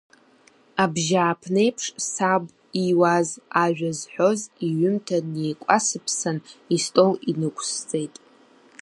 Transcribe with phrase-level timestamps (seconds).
[0.83, 2.43] Абжьааԥны еиԥш саб
[2.83, 3.29] иуаз
[3.63, 6.37] ажәа зҳәоз иҩымҭа неикәасыԥсан
[6.75, 8.15] истол инықәсҵеит.